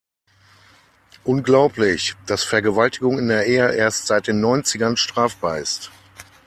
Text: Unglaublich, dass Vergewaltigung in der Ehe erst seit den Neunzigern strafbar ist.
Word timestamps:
Unglaublich, 1.25 2.15
dass 2.25 2.43
Vergewaltigung 2.43 3.19
in 3.19 3.27
der 3.27 3.45
Ehe 3.45 3.71
erst 3.75 4.07
seit 4.07 4.25
den 4.25 4.41
Neunzigern 4.41 4.97
strafbar 4.97 5.59
ist. 5.59 5.91